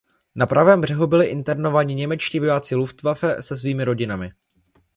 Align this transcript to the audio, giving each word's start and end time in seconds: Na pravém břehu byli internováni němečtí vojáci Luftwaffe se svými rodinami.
Na 0.35 0.45
pravém 0.45 0.81
břehu 0.81 1.07
byli 1.07 1.25
internováni 1.25 1.95
němečtí 1.95 2.39
vojáci 2.39 2.75
Luftwaffe 2.75 3.41
se 3.41 3.57
svými 3.57 3.83
rodinami. 3.83 4.31